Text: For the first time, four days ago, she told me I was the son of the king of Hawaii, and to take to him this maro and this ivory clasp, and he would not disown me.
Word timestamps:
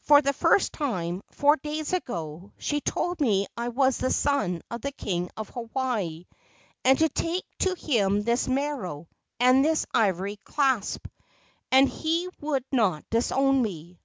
For 0.00 0.20
the 0.20 0.32
first 0.32 0.72
time, 0.72 1.22
four 1.30 1.54
days 1.56 1.92
ago, 1.92 2.50
she 2.58 2.80
told 2.80 3.20
me 3.20 3.46
I 3.56 3.68
was 3.68 3.98
the 3.98 4.10
son 4.10 4.62
of 4.68 4.80
the 4.80 4.90
king 4.90 5.30
of 5.36 5.48
Hawaii, 5.50 6.26
and 6.84 6.98
to 6.98 7.08
take 7.08 7.44
to 7.60 7.74
him 7.76 8.24
this 8.24 8.48
maro 8.48 9.06
and 9.38 9.64
this 9.64 9.86
ivory 9.94 10.38
clasp, 10.42 11.06
and 11.70 11.88
he 11.88 12.28
would 12.40 12.64
not 12.72 13.08
disown 13.10 13.62
me. 13.62 14.00